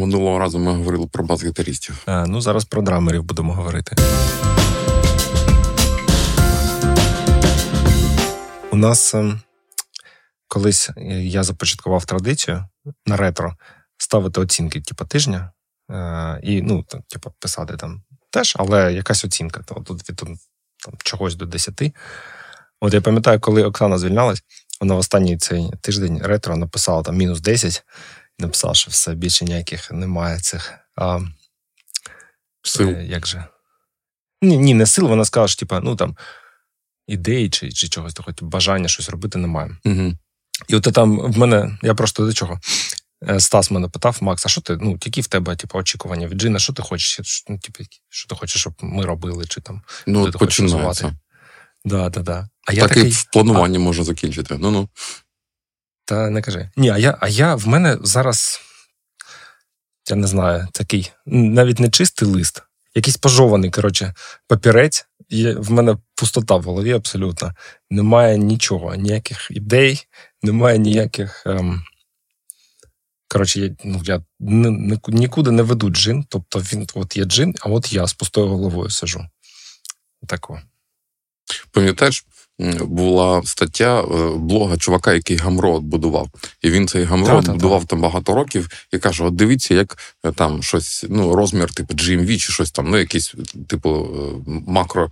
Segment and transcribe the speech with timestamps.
[0.00, 2.02] Минулого разу ми говорили про бас-гітаристів.
[2.06, 3.96] А, Ну, зараз про драмерів будемо говорити.
[8.72, 9.40] У нас ем,
[10.48, 10.90] колись
[11.22, 12.64] я започаткував традицію
[13.06, 13.54] на ретро
[13.98, 15.52] ставити оцінки, типу, тижня,
[15.90, 19.62] е, і ну, типу, писати там теж, але якась оцінка.
[19.62, 20.36] То, від там,
[20.98, 21.82] чогось до 10.
[22.80, 24.42] От я пам'ятаю, коли Оксана звільнялась,
[24.80, 27.84] вона в останній цей тиждень ретро написала там мінус 10
[28.40, 30.74] і написала, що все більше ніяких немає цих.
[30.96, 31.20] А,
[32.62, 32.88] Сил.
[32.88, 33.44] Е, як же?
[34.42, 36.16] Ні, ні, не сил, вона сказала, що типа, ну там
[37.06, 39.76] ідеї чи чи чогось такого, бажання щось робити немає.
[39.84, 40.12] Угу.
[40.68, 42.60] І от там в мене, я просто до чого.
[43.28, 44.76] Е, Стас мене питав, Макс, а що ти?
[44.76, 46.58] Ну, які в тебе типу, очікування від Джина?
[46.58, 47.44] Що ти хочеш?
[47.48, 49.46] Ну, типу, що ти хочеш, щоб ми робили?
[49.46, 51.16] Чи там Ну, ти хочеш починається.
[51.84, 52.48] Да, да, да.
[52.66, 54.56] А так я такий, і в плануванні можна закінчити.
[54.58, 54.88] Ну ну.
[56.10, 56.70] Та не кажи.
[56.76, 58.60] Ні, а я, а я в мене зараз,
[60.08, 62.62] я не знаю, такий навіть не чистий лист,
[62.94, 64.14] якийсь пожований, коротше,
[64.48, 65.06] папірець.
[65.28, 67.52] Є, в мене пустота в голові абсолютно.
[67.90, 70.06] Немає нічого, ніяких ідей,
[70.42, 71.42] немає ніяких.
[71.46, 71.82] Ем...
[73.28, 74.22] Коротше, я, ну, я
[75.08, 76.24] нікуди не веду джин.
[76.28, 79.26] Тобто він от є джин, а от я з пустою головою сижу.
[80.26, 80.62] Тако.
[81.70, 82.26] Пам'ятаєш,
[82.80, 84.04] була стаття е,
[84.36, 86.28] блога чувака, який гамрот будував.
[86.62, 87.52] І він цей гамрот Та-та-та.
[87.52, 91.94] будував там багато років і каже: от дивіться, як е, там щось, ну, розмір, типу
[91.94, 93.34] GMV чи щось там, ну, якийсь,
[93.68, 95.10] типу, е, макро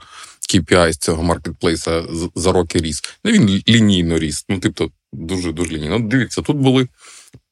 [0.54, 2.02] KPI з цього маркетплейса
[2.34, 3.02] за роки ріс.
[3.24, 4.44] Ну, він лінійно ріс.
[4.48, 5.98] Ну, тобто, дуже дуже лінійно.
[5.98, 6.88] Дивіться, тут були.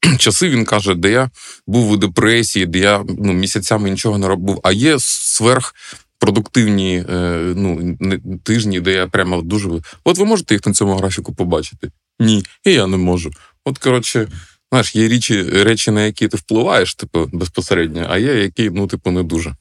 [0.18, 1.30] Часи він каже, де я
[1.66, 4.60] був у депресії, де я ну, місяцями нічого не робив.
[4.62, 5.74] А є сверх
[6.18, 7.96] продуктивні е, ну,
[8.42, 9.68] тижні, де я прямо дуже.
[10.04, 11.90] От ви можете їх на цьому графіку побачити?
[12.20, 13.30] Ні, і я не можу.
[13.64, 14.28] От, коротше,
[14.72, 19.10] знаєш, є речі, речі, на які ти впливаєш, типу, безпосередньо, а є які, ну, типу,
[19.10, 19.54] не дуже.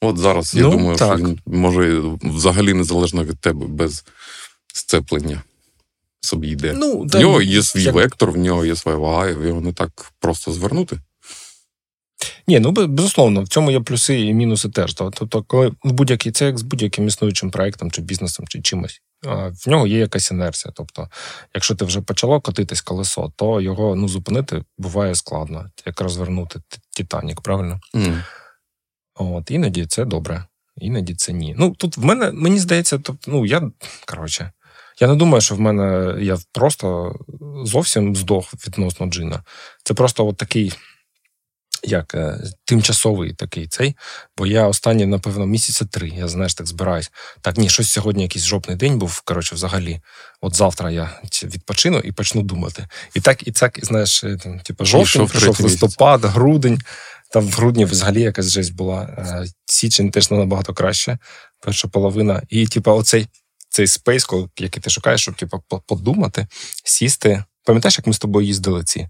[0.00, 1.18] От зараз я Ну, думаю, так.
[1.18, 4.04] що він може взагалі незалежно від тебе без
[4.74, 5.42] сцеплення
[6.20, 6.74] собі йде.
[6.76, 10.12] Ну, в нього є свій як- вектор, в нього є своя вага, його не так
[10.20, 10.98] просто звернути.
[12.46, 14.94] Ні, ну безусловно, в цьому є плюси і мінуси теж.
[14.94, 19.00] Тобто, коли будь-який це як з будь-яким існуючим проектом чи бізнесом, чи чимось,
[19.66, 20.72] в нього є якась інерція.
[20.76, 21.08] Тобто,
[21.54, 26.60] якщо ти вже почало котитись колесо, то його ну зупинити буває складно, як розвернути
[26.96, 27.80] Титанік, правильно?
[27.94, 28.22] Mm.
[29.14, 30.44] От іноді це добре,
[30.76, 31.54] іноді це ні.
[31.58, 33.70] Ну тут в мене мені здається, тобто, ну я
[34.06, 34.52] коротше.
[35.00, 37.14] Я не думаю, що в мене я просто
[37.64, 39.42] зовсім здох відносно джина.
[39.84, 40.72] Це просто от такий
[41.84, 43.96] як е, тимчасовий такий цей.
[44.36, 46.08] Бо я останні, напевно, місяця три.
[46.08, 47.10] Я знаєш, так збираюсь.
[47.40, 49.20] Так, ні, щось сьогодні якийсь жопний день був.
[49.20, 50.00] Коротше, взагалі,
[50.40, 52.86] от завтра я відпочину і почну думати.
[53.14, 56.80] І так, і так, і знаєш, е, там, типу, жовтень, Йшов прийшов листопад, грудень.
[57.30, 59.02] Там в грудні взагалі якась жесть була.
[59.02, 61.18] Е, Січень теж набагато краще.
[61.60, 62.42] Перша половина.
[62.48, 63.26] І, типу, оцей
[63.68, 64.26] цей space,
[64.58, 66.46] який ти шукаєш, щоб типу, подумати,
[66.84, 67.44] сісти.
[67.64, 69.08] Пам'ятаєш, як ми з тобою їздили чи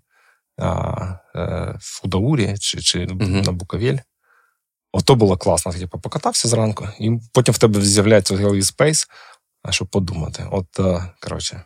[0.58, 3.42] в Гудаурі, чи, чи Мгм.
[3.42, 3.98] на Буковель?
[4.92, 5.72] Ото було класно.
[5.72, 9.08] Ти типу, покатався зранку, і потім в тебе з'являється голові space,
[9.62, 10.46] а щоб подумати.
[10.50, 11.62] От, е, коротше,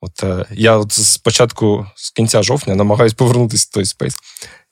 [0.00, 4.16] от е, я от спочатку, з кінця жовтня, намагаюсь повернутися в той space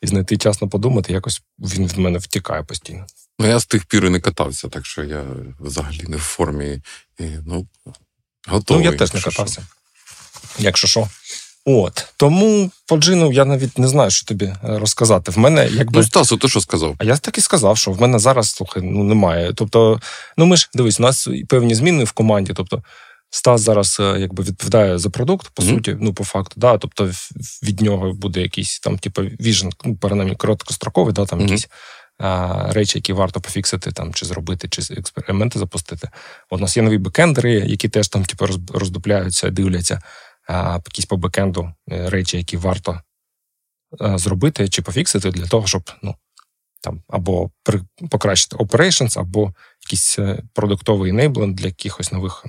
[0.03, 3.07] і знайти час на подумати, якось він від мене втікає постійно.
[3.39, 5.25] Ну, я з тих пір і не катався, так що я
[5.61, 6.83] взагалі не в формі.
[7.19, 7.69] І, ну,
[8.49, 8.85] готовий.
[8.85, 9.67] ну, я теж не катався.
[10.59, 11.09] Якщо що.
[11.65, 12.07] От.
[12.17, 15.31] Тому по джину я навіть не знаю, що тобі е, розказати.
[15.31, 15.99] В мене якби.
[16.01, 16.95] Ну, Стасу, ти що сказав?
[16.99, 19.53] А я так і сказав, що в мене зараз слухай, ну немає.
[19.55, 20.01] Тобто,
[20.37, 22.53] ну ми ж дивись, у нас певні зміни в команді.
[22.57, 22.83] Тобто,
[23.31, 25.75] Стас зараз е, якби відповідає за продукт, по Мгм.
[25.75, 26.79] суті, ну по факту, да.
[26.79, 27.11] Тобто
[27.63, 31.49] від нього буде якийсь там, типу, віжен, ну, принаймні, короткостроковий, да, там Мгм.
[31.49, 31.69] якісь
[32.19, 36.09] а, речі, які варто пофіксити, там, чи зробити, чи експерименти запустити.
[36.51, 40.01] От у нас є нові бекендери, які теж там, типу, роздупляються, дивляться.
[40.49, 43.01] Якісь по бекенду е, речі, які варто
[44.01, 46.15] е, зробити чи пофіксити для того, щоб ну,
[46.81, 47.51] там або
[48.11, 52.45] покращити operations, або якийсь е, продуктовий enablement для якихось нових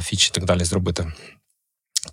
[0.00, 1.12] фіч і так далі зробити.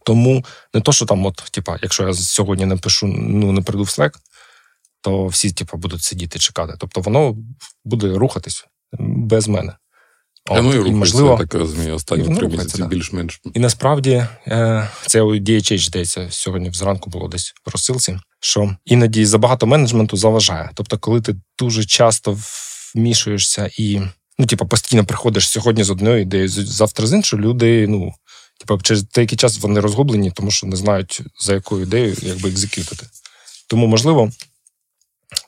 [0.06, 3.84] Тому не то, що там, от, типа, якщо я сьогодні не пишу, ну не прийду
[3.84, 4.12] в Slack,
[5.02, 6.74] то всі, типа, будуть сидіти чекати.
[6.80, 7.36] Тобто воно
[7.86, 8.66] буде рухатись
[9.00, 9.74] без мене.
[10.50, 12.88] А ну і рухається, можливо, я так розумію, останні воно три місяці да.
[12.88, 13.42] більш-менш.
[13.54, 19.26] і насправді е, це у DHH, здається, сьогодні зранку було десь в розсилці, що іноді
[19.26, 20.70] забагато менеджменту заважає.
[20.74, 22.38] Тобто, коли ти дуже часто
[22.96, 24.02] вмішуєшся і
[24.38, 28.14] ну, типу, постійно приходиш сьогодні з одної ідеї, завтра з іншою, люди, ну,
[28.60, 33.08] типу, через деякий час вони розгублені, тому що не знають, за якою ідеєю якби екзекютити.
[33.68, 34.32] Тому, можливо,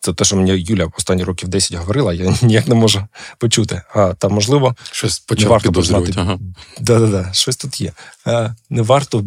[0.01, 3.07] Це те, що мені Юля останні років 10 говорила, я ніяк не можу
[3.38, 3.81] почути.
[3.94, 5.72] А там, можливо, щось почав варто.
[6.18, 6.40] Ага.
[6.80, 7.94] Да-да-да, щось тут є.
[8.25, 9.25] А, Не варто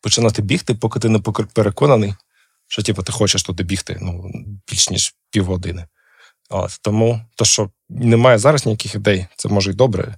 [0.00, 1.18] починати бігти, поки ти не
[1.54, 2.14] переконаний,
[2.68, 4.30] що типу, ти хочеш туди бігти ну,
[4.68, 5.86] більш ніж півгодини.
[6.50, 10.14] От, Тому то, що немає зараз ніяких ідей, це може й добре.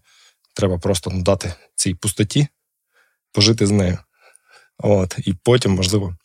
[0.55, 2.47] Треба просто ну, дати цій пустоті,
[3.33, 3.99] пожити з нею.
[4.79, 6.17] От, І потім, можливо.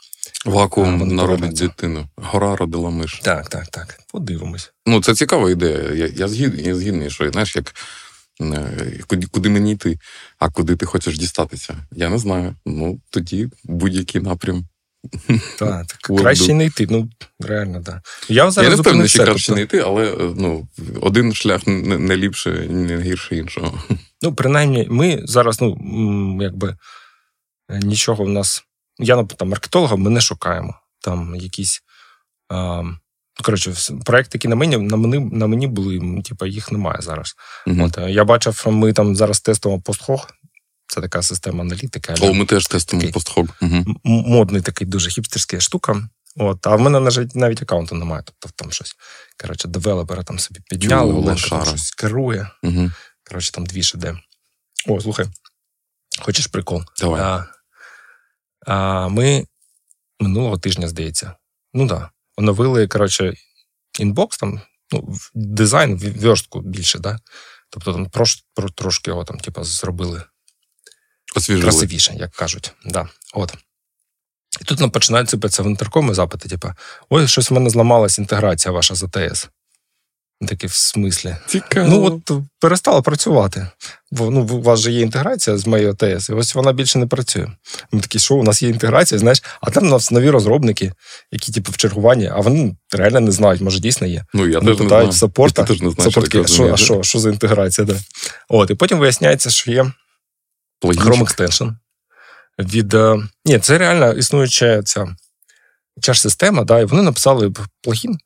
[0.46, 2.08] Вакуум народить дитину.
[2.18, 3.20] Гора родила миш.
[3.24, 4.00] Так, так, так.
[4.12, 4.72] Подивимось.
[4.86, 5.94] Ну, це цікава ідея.
[5.94, 7.76] Я я, згідний, я згідний, що знаєш, як
[8.42, 10.00] е, куди куди мені йти,
[10.40, 11.76] а куди ти хочеш дістатися.
[11.92, 12.56] Я не знаю.
[12.66, 14.66] Ну, тоді будь-який напрям.
[15.60, 16.88] Так, так краще не йти.
[16.90, 17.10] Ну,
[17.40, 18.00] реально, так.
[18.30, 19.56] Я зараз я не впевнений, що краще тобто...
[19.56, 20.68] не йти, але е, ну,
[21.02, 23.84] один шлях не, не ліпше, не гірше іншого.
[24.22, 26.78] Ну, принаймні, ми зараз, ну, якби
[27.70, 28.64] нічого в нас.
[29.00, 30.76] Я там маркетолога, ми не шукаємо.
[31.02, 31.82] Там якісь.
[32.50, 32.84] А,
[33.44, 33.74] Коротше,
[34.06, 37.36] проекти, які на мені на мені, на мені були, типу, їх немає зараз.
[37.68, 40.28] uh От, Я бачив, ми там зараз тестуємо постхог.
[40.88, 42.16] Це така система аналітики.
[42.22, 43.46] О, ми теж тестуємо постхог.
[43.62, 43.86] Угу.
[44.04, 46.10] Модний такий дуже хіпстерська штука.
[46.36, 48.24] От, А в мене навіть навіть аккаунту немає.
[48.26, 48.96] Тобто там щось.
[49.42, 52.50] Коротше, девелопера там собі підняли, Оленка там щось керує.
[52.64, 52.92] Угу.
[53.30, 54.18] Коротше, там дві шеде.
[54.88, 55.26] О, слухай.
[56.20, 56.84] Хочеш прикол?
[57.00, 57.22] Давай.
[57.22, 57.46] А
[59.10, 59.46] Ми
[60.20, 61.36] минулого тижня, здається,
[61.74, 63.34] ну так, да, оновили, коротше,
[64.00, 64.62] інбокс, там,
[64.92, 67.20] ну, дизайн, верстку більше, да?
[67.70, 68.44] Тобто там трош,
[68.76, 70.24] трошки його там, типу, зробили
[71.36, 71.64] Освіжили.
[71.64, 72.72] красивіше, як кажуть.
[72.86, 73.10] Да.
[73.34, 73.58] От.
[74.62, 76.70] І тут нам починають сипатися в інтеркоми запити, типу,
[77.10, 79.50] ой, щось в мене зламалась інтеграція ваша з АТС.
[80.48, 81.36] Таке в смислі.
[81.48, 81.88] Цікаво.
[81.90, 83.68] Ну, от перестала працювати.
[84.12, 87.08] Бо ну, у вас же є інтеграція з моєю ОТС, і ось вона більше не
[87.08, 87.48] працює.
[87.92, 90.94] Ми такі, що у нас є інтеграція, знаєш, а там у нас нові розробники,
[91.32, 94.26] які типу в чергуванні, а вони реально не знають, може дійсно є.
[94.34, 95.12] Ну, я теж не знаю.
[95.12, 95.64] саппорта.
[95.64, 97.88] теж не знаю, саппорт, що, що, а що, що за інтеграція?
[97.88, 97.96] Да.
[98.50, 99.92] От, І потім виясняється, що є
[100.82, 101.76] Chrome Extension.
[102.60, 105.16] Від, е, Ні, це реально існуюча ця
[106.02, 108.18] чаш-система, да, і вони написали плагін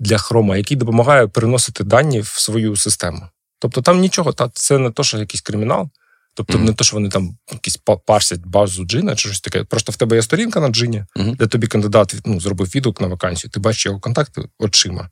[0.00, 3.28] для хрома, який допомагає переносити дані в свою систему.
[3.58, 5.88] Тобто там нічого, та це не то, що якийсь кримінал,
[6.34, 6.64] тобто mm-hmm.
[6.64, 7.76] не то, що вони там якісь
[8.06, 9.64] парсять базу джина чи щось таке.
[9.64, 11.36] Просто в тебе є сторінка на джині, mm-hmm.
[11.36, 15.10] де тобі кандидат ну, зробив відгук на вакансію, ти бачиш його контакти очима.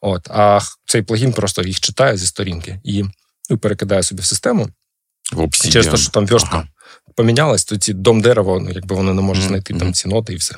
[0.00, 3.04] От, А цей плагін просто їх читає зі сторінки і
[3.50, 4.68] ну, перекидає собі в систему.
[5.70, 6.68] Через те, що там верстка ага.
[7.16, 9.78] помінялась, то ці дом дерева, ну, якби вони не можуть знайти mm-hmm.
[9.78, 10.56] там ці ноти і все.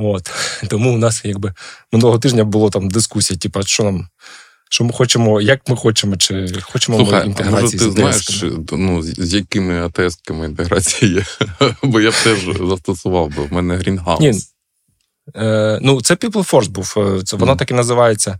[0.00, 0.30] От
[0.68, 1.54] тому у нас якби
[1.92, 4.08] минулого тижня було там дискусія, типу, що нам.
[4.72, 7.62] Що ми хочемо, як ми хочемо, чи хочемо Слухай, ми інтеграції?
[7.62, 11.24] Може, ти знаєш, ну, з якими АТС-ками інтеграція є?
[11.82, 12.38] Бо я б теж
[12.68, 13.44] застосував би.
[13.44, 14.20] В мене Greenhouse.
[14.20, 14.32] Ні.
[15.36, 16.94] Е, Ну, це People Force був.
[16.96, 17.56] Е, це Вона mm.
[17.56, 18.38] так і називається.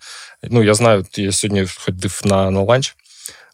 [0.51, 2.97] Ну, я знаю, я сьогодні ходив на на ланч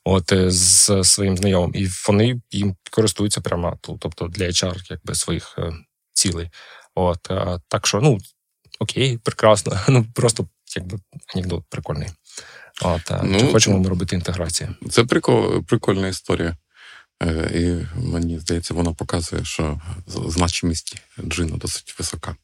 [0.05, 5.55] от, е, з своїм знайомим, і вони їм користуються прямо тобто для HR якби, своїх
[5.59, 5.73] е,
[6.13, 6.51] цілей.
[6.97, 7.31] От,
[7.69, 8.19] Так що, ну,
[8.79, 9.79] окей, прекрасно.
[9.89, 10.47] Ну, просто
[10.77, 10.99] якби
[11.35, 12.09] анекдот прикольний.
[12.83, 14.75] От, ну, Чи хочемо ми робити інтеграцію?
[14.91, 16.57] Це прикол, прикольна історія.
[17.23, 22.37] Е, і мені здається, вона показує, що значимість джину досить висока.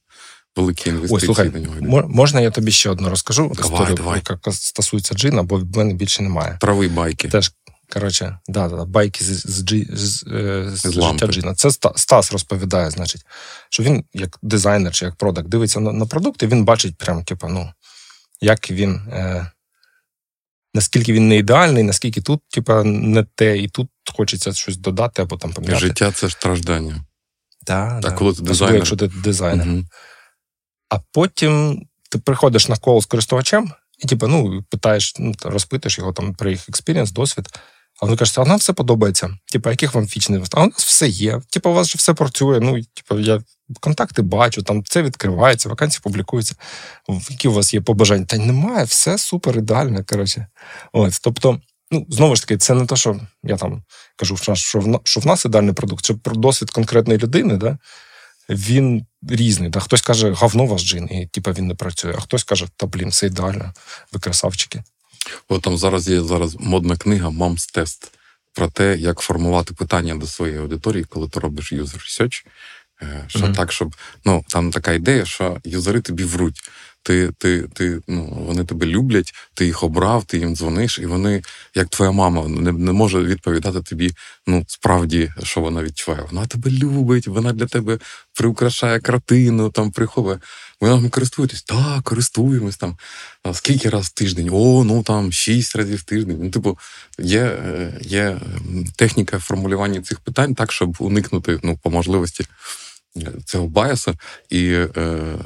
[0.56, 2.08] Великі інвестиції Ой, слухай, на нього.
[2.08, 4.22] Можна я тобі ще одну розкажу давай, історію, давай.
[4.30, 6.58] яка стосується джина, бо в мене більше немає.
[6.60, 7.28] Трави байки.
[7.28, 7.52] Теж
[7.92, 11.54] Коротше, да, да, байки з з, з, з, е, з життя Джина.
[11.54, 13.22] Це Стас розповідає, значить,
[13.70, 17.24] що він, як дизайнер чи як продакт, дивиться на на продукт, і він бачить, прям,
[17.24, 17.72] типу, ну,
[18.40, 19.50] як він, е,
[20.74, 25.36] наскільки він не ідеальний, наскільки тут, типу, не те, і тут хочеться щось додати або
[25.36, 25.80] там поміняти.
[25.80, 27.04] Життя це страждання.
[27.66, 28.12] Да, а да.
[28.12, 28.76] коли ти дизайнер.
[28.76, 29.68] якщо ти дизайнер.
[29.68, 29.84] Угу.
[30.88, 33.72] А потім ти приходиш на call з користувачем.
[33.98, 37.48] І, типу, ну, питаєш, ну, розпитуєш його там про їх experience, досвід.
[38.02, 39.38] А вони кажуть, а нам все подобається.
[39.52, 41.40] Типу, яких вам фіч не А у нас все є.
[41.50, 42.60] Типу, у вас же все працює.
[42.60, 43.40] Ну, типу, я
[43.80, 46.54] контакти бачу, там це відкривається, вакансії публікуються.
[47.30, 48.24] Які у вас є побажання?
[48.24, 50.04] Та немає, все супер ідеально.
[50.04, 50.46] коротше.
[50.92, 53.82] От, Тобто, ну, знову ж таки, це не те, що я там
[54.16, 57.78] кажу, що в, що в нас ідеальний продукт, це про досвід конкретної людини, да?
[58.48, 59.70] він різний.
[59.70, 59.80] Да?
[59.80, 63.08] Хтось каже, говно ваш джин, і типу, він не працює, а хтось каже, та блін,
[63.08, 63.72] все ідеально,
[64.12, 64.82] ви красавчики.
[65.48, 68.12] О, там зараз є зараз модна книга Мамс Тест
[68.54, 72.44] про те, як формувати питання до своєї аудиторії, коли ти робиш юзер research.
[73.02, 73.54] Е, що mm-hmm.
[73.54, 76.70] так, щоб ну там така ідея, що юзери тобі вруть.
[77.02, 81.42] Ти, ти, ти, ну, вони тебе люблять, ти їх обрав, ти їм дзвониш, і вони,
[81.74, 84.10] як твоя мама, не, не може відповідати тобі,
[84.46, 86.26] ну, справді, що вона відчуває.
[86.30, 87.98] Вона тебе любить, вона для тебе
[88.34, 90.38] приукрашає картину, там приховує.
[90.80, 91.62] Ви нам користуєтесь?
[91.62, 92.96] Так, користуємось там.
[93.42, 94.48] А скільки раз в тиждень?
[94.52, 96.38] О, ну там шість разів в тиждень.
[96.42, 96.78] Ну, типу,
[97.18, 98.40] є е, є
[98.96, 102.44] техніка формулювання цих питань так, щоб уникнути ну, по можливості
[103.44, 104.14] цього байасу.
[104.50, 104.88] І е,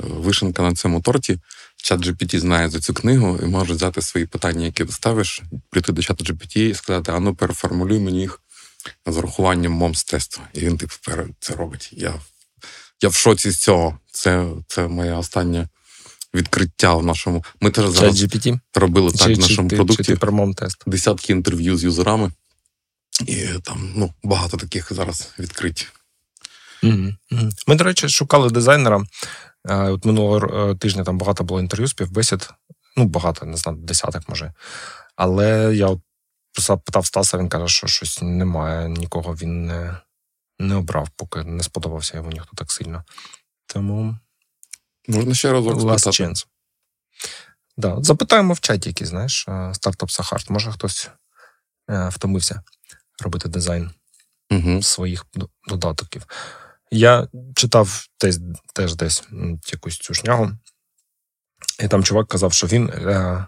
[0.00, 1.38] вишенка на цьому торті.
[1.76, 5.92] Чат GPT знає за цю книгу і може взяти свої питання, які ти ставиш, прийти
[5.92, 8.40] до чату GPT і сказати: а ну переформулюй мені їх
[9.06, 10.40] з урахуванням момс тесту.
[10.52, 10.92] І він типу
[11.40, 11.90] це робить.
[11.92, 12.14] Я
[13.02, 13.98] я в шоці з цього.
[14.12, 15.68] Це це моє останнє
[16.34, 17.44] відкриття в нашому.
[17.60, 18.60] Ми теж зараз GPT?
[18.74, 20.04] робили так в нашому чи, продукті.
[20.04, 22.32] Чи ти про тест Десятки інтерв'ю з юзерами,
[23.26, 25.92] і там ну, багато таких зараз відкриттів.
[27.66, 29.04] Ми, до речі, шукали дизайнера.
[29.64, 32.50] От Минулого е, тижня там багато було інтерв'ю, співбесід.
[32.96, 34.52] Ну, багато, не знаю, десяток може.
[35.16, 36.00] Але я от
[36.84, 39.96] питав Стаса, він каже, що щось немає, нікого він не
[40.58, 43.04] не обрав, поки не сподобався йому ніхто так сильно.
[43.66, 44.16] Тому.
[45.08, 46.46] Можна ще разок Last chance.
[47.76, 47.96] Да.
[48.00, 50.50] Запитаємо в чаті, який, знаєш, стартап Сахарт.
[50.50, 51.10] Може хтось
[51.90, 52.62] е, втомився
[53.22, 53.90] робити дизайн
[54.50, 54.82] угу.
[54.82, 55.26] своїх
[55.68, 56.26] додатків.
[56.90, 58.36] Я читав теж,
[58.74, 59.24] теж десь
[59.72, 60.50] якусь цю шнягу,
[61.80, 63.46] і там чувак казав, що він е,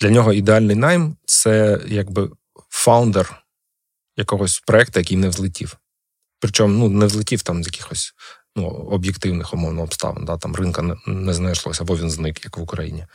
[0.00, 2.30] для нього ідеальний найм це якби
[2.68, 3.42] фаундер
[4.16, 5.76] якогось проекту, який не взлетів.
[6.40, 8.14] Причому ну, не взлетів там з якихось
[8.56, 10.24] ну, об'єктивних умовно обставин.
[10.24, 13.06] Да, Там ринка не, знайшлося, або він зник, як в Україні.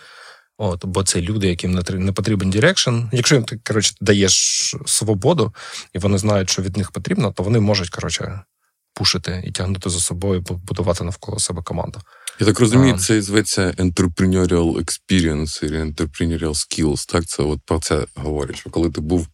[0.58, 3.00] От, Бо це люди, яким не потрібен дирекшн.
[3.12, 5.54] Якщо їм ти коротше, даєш свободу,
[5.94, 8.42] і вони знають, що від них потрібно, то вони можуть коротше,
[8.94, 12.00] пушити і тягнути за собою, будувати навколо себе команду.
[12.40, 17.12] Я так розумію, а, це зветься entrepreneurial experience і entrepreneurial skills.
[17.12, 19.28] Так, це от про це говорять, що коли ти був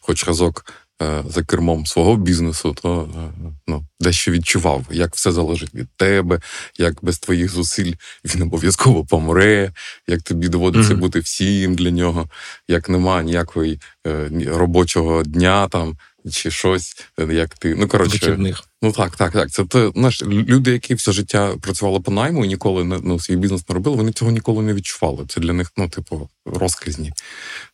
[0.00, 0.64] хоч разок
[1.02, 6.40] Е, за кермом свого бізнесу, то е, ну, дещо відчував, як все залежить від тебе,
[6.78, 7.92] як без твоїх зусиль
[8.24, 9.72] він обов'язково помре,
[10.06, 10.98] як тобі доводиться mm-hmm.
[10.98, 12.28] бути всім для нього,
[12.68, 15.96] як нема ніякої е, робочого дня там.
[16.32, 17.74] Чи щось, як ти.
[17.74, 18.38] Ну, коротше,
[18.82, 19.50] ну так, так, так.
[19.50, 23.36] Це те, знаєш, люди, які все життя працювали по найму і ніколи не ну, свій
[23.36, 25.26] бізнес не робили, вони цього ніколи не відчували.
[25.28, 27.12] Це для них, ну, типу, розказні.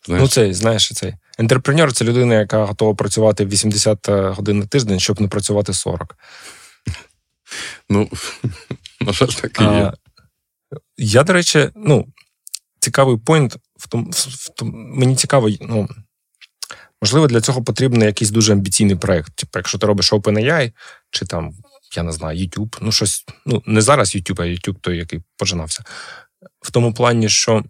[0.07, 0.23] Знаєш?
[0.23, 1.15] Ну, цей, знаєш, цей.
[1.39, 6.17] Ентерпренер це людина, яка готова працювати 80 е, годин на тиждень, щоб не працювати 40.
[7.89, 8.11] Ну,
[9.01, 9.93] на жаль, так і є.
[10.97, 12.07] Я, до речі, ну,
[12.81, 15.89] цікавий пойнт в тому, в тому мені цікаво, ну.
[17.05, 19.37] Можливо, для цього потрібен якийсь дуже амбіційний проект.
[19.37, 20.73] Типу, якщо ти робиш OpenAI,
[21.11, 21.53] чи там,
[21.97, 25.85] я не знаю, YouTube, ну щось, ну, не зараз YouTube, а YouTube той, який починався.
[26.61, 27.65] В тому плані, що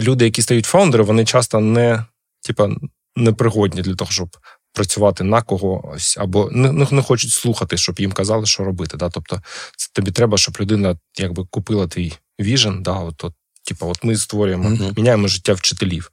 [0.00, 2.04] люди, які стають фаундери, вони часто не
[2.40, 2.70] типа,
[3.16, 4.36] непригодні для того, щоб
[4.72, 8.96] працювати на когось, або не не, хочуть слухати, щоб їм казали, що робити.
[8.96, 9.10] Да?
[9.10, 9.42] Тобто,
[9.76, 12.82] це тобі треба, щоб людина якби купила твій віжен.
[12.82, 12.92] Да?
[12.92, 14.96] От, от, Типа, от ми створюємо, mm-hmm.
[14.96, 16.10] міняємо життя вчителів.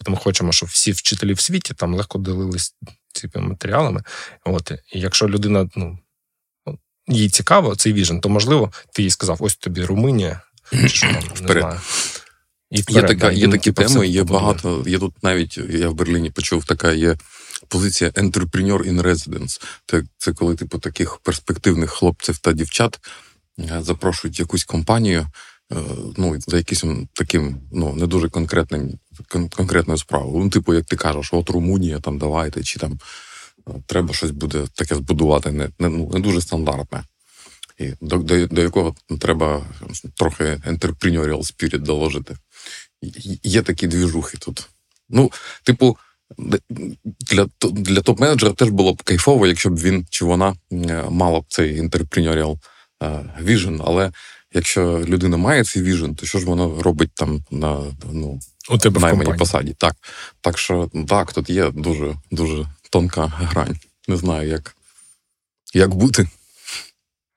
[0.00, 2.74] От ми хочемо, щоб всі вчителі в світі там легко ділились
[3.12, 4.02] цими матеріалами.
[4.44, 5.98] От, І якщо людина ну,
[7.08, 10.40] їй цікаво, цей віжен, то можливо, ти їй сказав: ось тобі Румунія,
[10.70, 11.80] чи що там, не знаю.
[12.70, 14.84] І вперед, є така, да, є такі теми, є багато.
[14.86, 17.16] Є тут навіть я в Берліні почув, така є
[17.68, 19.62] позиція entrepreneur in residence.
[19.86, 23.00] Це, це коли типу таких перспективних хлопців та дівчат
[23.58, 25.26] е, запрошують якусь компанію.
[25.72, 25.76] Е,
[26.16, 28.98] ну, за якимось таким ну не дуже конкретним
[29.28, 30.44] кон- конкретною справою.
[30.44, 32.98] Ну, типу, як ти кажеш, от Румунія, там давайте, чи там
[33.68, 37.04] е, треба щось буде таке збудувати, не не, ну, не дуже стандартне
[37.78, 39.66] і до, до, до якого треба
[40.16, 42.36] трохи entrepreneurial spirit доложити.
[43.42, 44.68] Є такі двіжухи тут.
[45.08, 45.32] Ну,
[45.64, 45.96] типу,
[47.20, 51.44] для для топ-менеджера теж було б кайфово, якщо б він чи вона е, мала б
[51.48, 52.58] цей entrepreneurial
[53.42, 54.12] vision, але
[54.54, 57.80] якщо людина має цей vision, то що ж вона робить там на
[58.12, 58.40] ну,
[58.70, 59.74] У тебе найманій посаді?
[59.78, 59.96] Так.
[60.40, 63.76] Так що так, тут є дуже дуже тонка грань.
[64.08, 64.76] Не знаю, як,
[65.74, 66.28] як бути.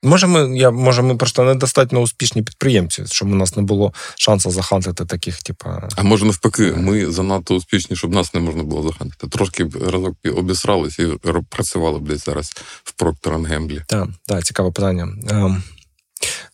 [0.05, 4.51] Може, ми я може, ми просто недостатньо успішні підприємці, щоб у нас не було шансу
[4.51, 5.89] захантити таких, типа.
[5.95, 9.27] А може навпаки, ми занадто успішні, щоб нас не можна було захантити.
[9.27, 11.07] Трошки б разок обісрались і
[11.50, 12.53] працювали б десь зараз
[12.84, 13.81] в Procter Gamble.
[13.88, 15.07] Так, так, цікаве питання.
[15.29, 15.63] Ем,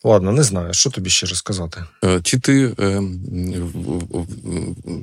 [0.03, 1.84] ладно, не знаю, що тобі ще розказати.
[2.03, 3.01] Е, чи ти е,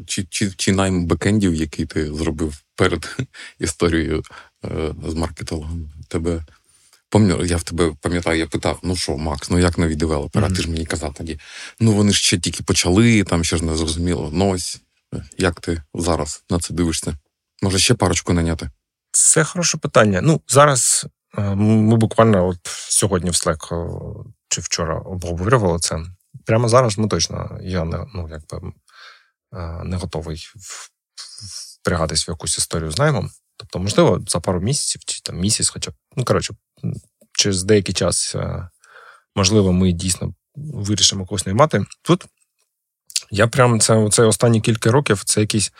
[0.06, 3.16] чи, чи, чи найм бекендів, який ти зробив перед
[3.58, 4.22] історією
[4.64, 6.44] е, з маркетологом, тебе
[7.10, 10.46] Пам'ятаю, я в тебе пам'ятаю, я питав: ну що, Макс, ну як нові девелопери?
[10.46, 10.52] Mm-hmm.
[10.52, 11.38] А ти ж мені казав тоді.
[11.80, 14.30] Ну вони ж ще тільки почали, там ще ж не зрозуміло.
[14.32, 14.80] Ну ось
[15.38, 17.16] як ти зараз на це дивишся?
[17.62, 18.70] Може, ще парочку наняти?
[19.12, 20.20] Це хороше питання.
[20.22, 21.06] Ну, зараз
[21.56, 23.74] ми буквально от сьогодні в Slack
[24.48, 26.04] чи вчора обговорювали це.
[26.44, 28.72] Прямо зараз ми точно я не ну, якби,
[29.52, 30.46] е, не готовий
[31.84, 33.30] впрягатись в якусь історію з наймом.
[33.56, 36.54] Тобто, можливо, за пару місяців чи там місяць, хоча б, ну коротше,
[37.32, 38.36] через деякий час,
[39.36, 41.86] можливо, ми дійсно вирішимо когось наймати.
[42.02, 42.24] Тут
[43.30, 45.72] я прям це, це останні кілька років це якийсь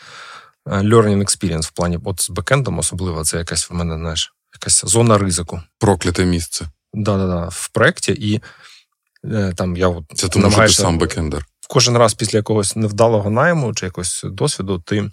[0.65, 5.17] learning experience в плані от з бекендом, особливо це якась в мене, знаєш, якась зона
[5.17, 5.61] ризику.
[5.79, 6.69] Прокляте місце.
[6.93, 8.41] Да-да-да, в проєкті, і
[9.25, 11.45] е, там я от Це тому, що ти сам бекендер.
[11.69, 15.09] Кожен раз після якогось невдалого найму чи якогось досвіду ти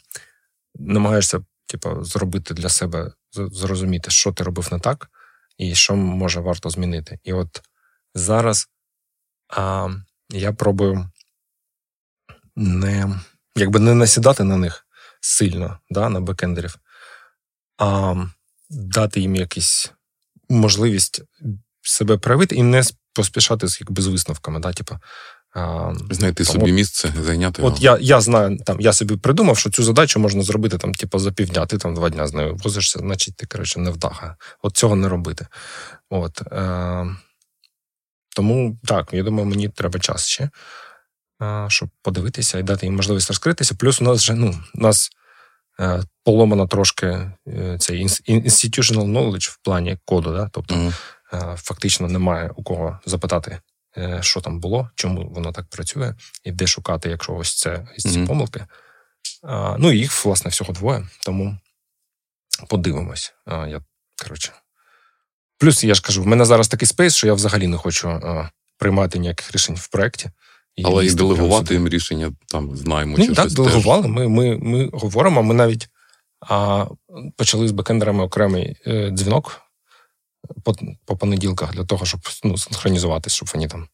[0.75, 5.11] намагаєшся типу, зробити для себе, зрозуміти, що ти робив не так,
[5.59, 7.19] і що може варто змінити.
[7.25, 7.63] І от
[8.15, 8.69] зараз
[9.57, 9.89] а,
[10.31, 11.11] я пробую
[12.57, 13.21] не
[13.57, 14.87] якби не насідати на них
[15.21, 16.77] сильно, да, на бекендерів,
[17.79, 18.15] а
[18.71, 19.93] дати їм якусь
[20.49, 21.23] можливість
[21.89, 24.61] себе проявити і не поспішати з якби з висновками.
[24.61, 24.99] Да, типу,
[26.11, 27.63] Знайти там, собі от, місце, зайняти.
[27.63, 27.99] От його.
[27.99, 31.33] я я знаю, там я собі придумав, що цю задачу можна зробити там, типу, за
[31.33, 34.37] півдня, ти там два дня з нею возишся, значить ти коротше, не вдаха.
[34.63, 35.47] От цього не робити.
[36.11, 37.07] От, е,
[38.37, 40.51] Тому так, я думаю, мені треба час ще,
[41.43, 43.75] е, щоб подивитися і дати їм можливість розкритися.
[43.75, 45.11] Плюс у нас вже ну, у нас
[45.81, 47.07] е, поломано трошки
[47.49, 50.33] е, цей institutional knowledge в плані коду.
[50.33, 50.51] Да?
[50.53, 50.93] Тобто, mm.
[51.57, 53.61] Фактично немає у кого запитати.
[53.99, 56.15] Е, що там було, чому воно так працює,
[56.45, 58.27] і де шукати, якщо ось це ці mm-hmm.
[58.27, 58.67] помилки.
[59.79, 61.09] Ну і їх, власне, всього двоє.
[61.25, 61.59] Тому
[62.69, 63.35] подивимось.
[63.47, 63.81] Я,
[64.23, 64.53] коротше.
[65.59, 68.21] Плюс я ж кажу, в мене зараз такий space, що я взагалі не хочу
[68.79, 70.31] приймати ніяких рішень в проєкті.
[70.85, 73.17] Але і делегувати їм рішення там знаємо.
[73.19, 74.09] Ну, чи так, делегували.
[74.09, 75.43] Ми ми, ми говоримо.
[75.43, 75.89] Ми навіть
[76.41, 76.87] а,
[77.37, 79.61] почали з бекендерами окремий е, дзвінок
[80.65, 80.75] по
[81.05, 83.89] по понеділках для того, щоб ну, синхронізуватись, щоб вони там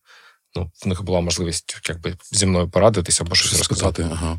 [0.54, 4.08] ну, в них була можливість якби зі мною порадитися або щось розказати.
[4.12, 4.38] Ага.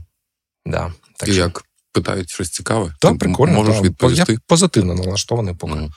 [0.66, 1.42] Да, так І що...
[1.42, 2.96] як питають щось цікаве?
[3.00, 3.54] Так, прикольно.
[3.54, 4.34] Можеш та, відповісти?
[4.34, 5.74] Я позитивно налаштований поки.
[5.74, 5.92] Mm.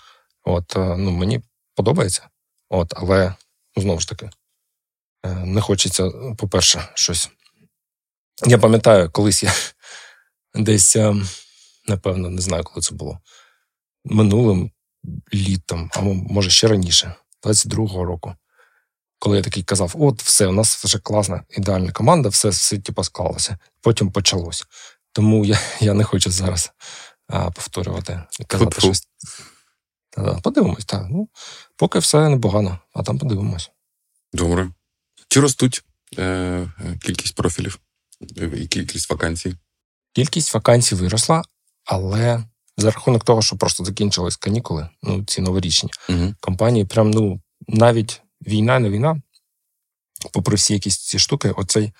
[0.44, 1.42] От, е, ну, Мені
[1.74, 2.28] подобається,
[2.68, 3.34] От, але
[3.76, 4.30] ну, знову ж таки,
[5.22, 7.30] е, не хочеться, по-перше, щось.
[8.46, 9.52] Я пам'ятаю, колись я
[10.54, 11.14] десь, е,
[11.88, 13.20] напевно, не знаю, коли це було.
[14.04, 14.70] Минулим
[15.34, 18.34] літом, а може ще раніше, 22-го року,
[19.18, 23.04] коли я такий казав: от, все, у нас вже класна, ідеальна команда, все все типу,
[23.04, 23.58] склалося.
[23.80, 24.64] Потім почалось.
[25.12, 26.72] Тому я я не хочу зараз
[27.28, 28.86] а, повторювати і казати Фу-фу.
[28.86, 29.08] щось.
[30.10, 31.06] Та, подивимось, так.
[31.10, 31.28] Ну,
[31.76, 33.70] Поки все непогано, а там подивимось.
[34.32, 34.70] Добре.
[35.28, 35.84] Чи ростуть
[36.18, 36.68] е,
[37.02, 37.78] кількість профілів
[38.36, 39.56] і кількість вакансій?
[40.12, 41.42] Кількість вакансій виросла,
[41.84, 42.44] але
[42.76, 46.34] за рахунок того, що просто закінчились канікули, ну ці новорічні угу.
[46.40, 49.22] компанії, прям ну навіть війна, не війна,
[50.32, 51.92] попри всі якісь ці штуки, оцей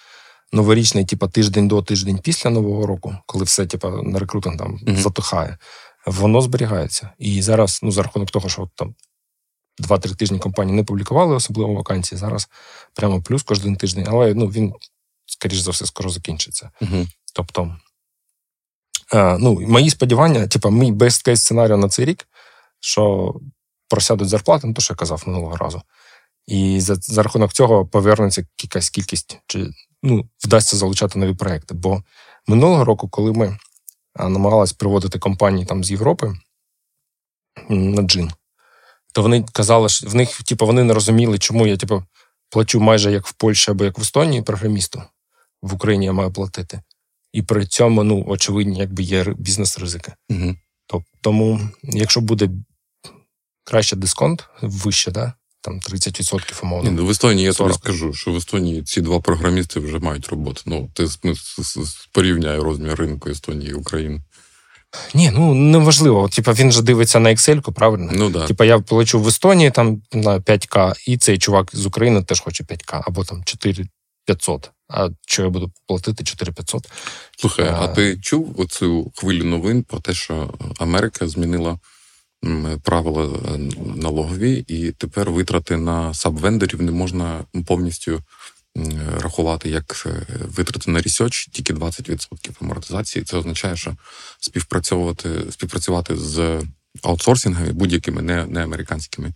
[0.53, 4.97] новорічний, типа тиждень до тиждень після нового року, коли все типа на рекрутинг там угу.
[4.97, 5.59] затухає,
[6.07, 7.11] воно зберігається.
[7.19, 8.95] І зараз, ну за рахунок того, що там.
[9.79, 12.19] Два-три тижні компанії не публікували особливо вакансії.
[12.19, 12.49] Зараз
[12.95, 14.73] прямо плюс кожен тиждень, але ну він,
[15.27, 16.71] скоріш за все, скоро закінчиться.
[16.83, 17.77] uh Тобто
[19.15, 22.29] ну, Мої сподівання, типу, мій best case сценарій на цей рік,
[22.81, 23.35] що
[23.89, 25.83] просядуть зарплати, ну то що я казав минулого разу.
[26.47, 29.71] І за за рахунок цього повернеться якась кількість, чи
[30.03, 31.75] ну, вдасться залучати нові проекти.
[31.75, 32.03] Бо
[32.47, 33.59] минулого року, коли ми
[34.17, 36.35] намагалися приводити компанії там з Європи
[37.69, 38.31] на джин,
[39.13, 42.05] то вони казали, що в них, типу, вони не розуміли, чому я типу,
[42.51, 45.03] плачу майже як в Польщі або як в Естонії програмісту.
[45.63, 46.83] В Україні я маю платити
[47.37, 50.13] і при цьому ну очевидні, якби є бізнес-ризики.
[50.31, 50.55] Угу.
[50.87, 52.51] Тобто, тому, якщо буде
[53.65, 55.33] краще дисконт вище, да?
[55.61, 56.91] Там 30% умовно.
[56.91, 57.73] Ні, ну, в Естонії 40.
[57.73, 60.63] я тобі скажу, що в Естонії ці два програмісти вже мають роботу.
[60.67, 61.07] Ну, ти
[62.13, 64.21] порівняй розмір ринку Естонії і України.
[65.15, 66.29] Ні, ну неважливо.
[66.29, 68.13] Типа він же дивиться на Excel, правильно?
[68.15, 68.47] Ну да.
[68.47, 72.65] Типа я полечу в Естонії там на 5К, і цей чувак з України теж хоче
[72.65, 73.43] 5К, або там
[74.27, 74.71] 4500.
[74.89, 76.89] А що я буду платити 4500?
[77.39, 81.79] Слухай, а, а ти чув оцю хвилю новин про те, що Америка змінила
[82.83, 83.59] правила е,
[83.97, 88.23] налогові, і тепер витрати на сабвендорів не можна повністю
[89.19, 93.25] рахувати як е, витрати на research, тільки 20% амортизації.
[93.25, 93.97] Це означає, що
[94.41, 96.63] співпрацьовувати співпрацювати з
[97.03, 99.33] аутсорсингами будь-якими не, не американськими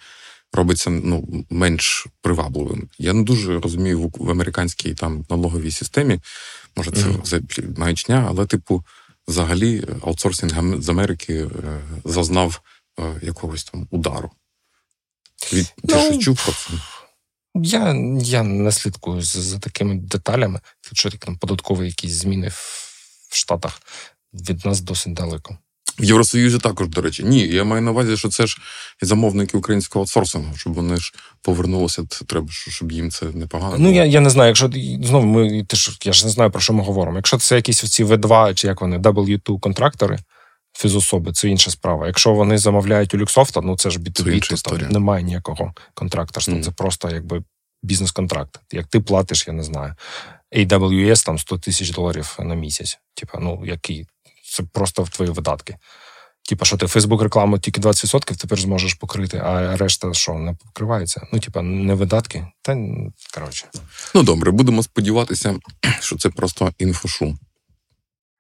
[0.52, 2.88] робиться ну, менш привабливим.
[2.98, 6.20] Я не дуже розумію в, в американській там налоговій системі.
[6.76, 7.78] Може, це mm-hmm.
[7.78, 8.84] маячня, але, типу,
[9.28, 12.60] взагалі, аутсорсинг з Америки е, зазнав
[13.00, 14.30] е, якогось там удару.
[15.52, 16.82] Від ти ну, чув про це?
[17.54, 20.60] Я я не слідкую за, за такими деталями.
[20.84, 22.48] Якщо там податкові якісь зміни
[23.28, 23.82] в Штатах
[24.34, 25.58] від нас досить далеко.
[26.00, 27.38] В Євросоюзі також, до речі, ні.
[27.46, 28.58] Я маю на увазі, що це ж
[29.02, 33.76] і замовники українського аутсорсингу, щоб вони ж повернулися, це треба, щоб їм це непогано.
[33.78, 34.70] Ну я я не знаю, якщо
[35.02, 37.16] знову ми ти ж я ж не знаю про що ми говоримо.
[37.16, 40.18] Якщо це якісь оці V2, чи як вони W2 контрактори,
[40.72, 42.06] фізособи, це інша справа.
[42.06, 46.54] Якщо вони замовляють у Люксофта, ну це ж B2B, то там немає ніякого контракторства.
[46.54, 46.62] Mm.
[46.62, 47.42] Це просто якби
[47.82, 48.60] бізнес-контракт.
[48.72, 49.94] Як ти платиш, я не знаю.
[50.56, 52.98] AWS там 100 тисяч доларів на місяць.
[53.14, 54.06] Типа, ну який?
[54.50, 55.76] Це просто в твої видатки.
[56.48, 61.26] Типа, що ти Фейсбук рекламу тільки 20% тепер зможеш покрити, а решта що не покривається?
[61.32, 62.46] Ну, типа, не видатки.
[62.62, 62.76] Та
[63.34, 63.66] коротше.
[64.14, 65.58] Ну добре, будемо сподіватися,
[66.00, 67.38] що це просто інфошум.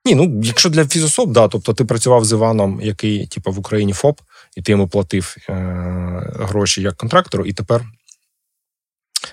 [0.04, 3.92] Ні, ну якщо для фізособ, да, тобто ти працював з Іваном, який, типу, в Україні
[3.92, 4.20] ФОП,
[4.56, 7.84] і ти йому платив е- гроші як контрактору, і тепер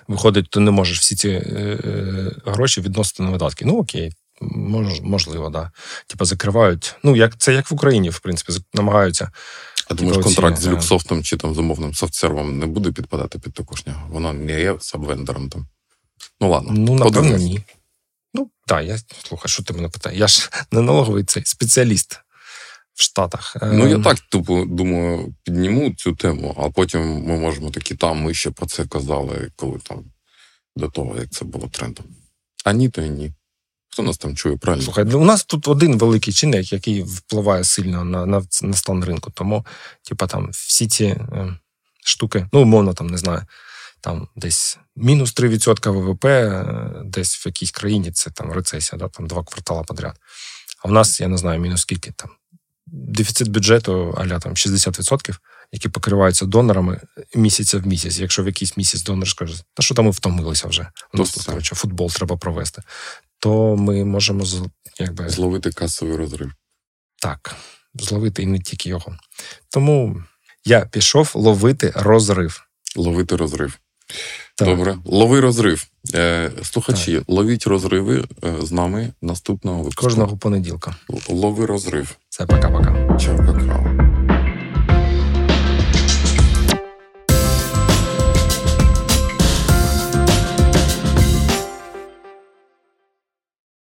[0.07, 1.41] виходить, ти не можеш всі ці е-
[1.85, 3.65] е гроші відносити на видатки.
[3.65, 5.71] Ну окей, мож, можливо, да.
[6.07, 6.95] Типа закривають.
[7.03, 9.31] Ну, як це як в Україні, в принципі, намагаються.
[9.89, 14.09] А думаєш, контракт з Люксофтом чи там замовним софтсервом не буде підпадати під таку шнягу?
[14.09, 15.67] Воно не є сабвендором там.
[16.41, 16.71] Ну ладно.
[16.73, 17.61] Ну, напевно, ні.
[18.33, 20.19] Ну, так, я слухай, що ти мене питаєш?
[20.19, 22.19] Я ж не налоговий цей спеціаліст
[22.93, 23.57] в Штатах.
[23.61, 24.03] Ну, я ем.
[24.03, 28.65] так тупо думаю, підніму цю тему, а потім ми можемо такі, там ми ще про
[28.65, 30.03] це казали, коли там
[30.75, 32.05] до того, як це було трендом.
[32.63, 33.33] А ні, то і ні.
[33.97, 34.83] Хто нас там чує правильно?
[34.83, 39.31] Слухай, у нас тут один великий чинник, який впливає сильно на на, на стан ринку.
[39.31, 39.65] Тому,
[40.03, 41.57] типа, там всі ці е,
[42.05, 43.41] штуки, ну, умовно, там не знаю,
[44.01, 46.65] там десь мінус 3% ВВП, е,
[47.05, 50.15] десь в якійсь країні це там рецесія, да, там два квартала подряд.
[50.83, 52.29] А в нас, я не знаю, мінус скільки там.
[52.85, 55.35] Дефіцит бюджету аля там 60%,
[55.71, 57.01] які покриваються донорами
[57.35, 58.19] місяця в місяць.
[58.19, 61.75] Якщо в якийсь місяць донор скаже, та що там ми втомилися вже, у нас коротше,
[61.75, 62.81] футбол треба провести,
[63.39, 64.43] то ми можемо
[64.99, 65.29] якби...
[65.29, 66.51] зловити касовий розрив.
[67.21, 67.55] Так,
[67.93, 69.17] зловити і не тільки його.
[69.69, 70.23] Тому
[70.65, 72.67] я пішов ловити розрив.
[72.95, 73.79] Ловити розрив.
[74.55, 74.67] Так.
[74.67, 75.87] Добре, лови розрив.
[76.15, 77.23] Е, слухачі, так.
[77.27, 80.03] ловіть розриви е, з нами наступного випуску.
[80.03, 80.95] Кожного понеділка.
[81.29, 82.15] Лови розрив.
[82.29, 83.17] Це пока-пока.
[83.19, 84.06] Чао, какао.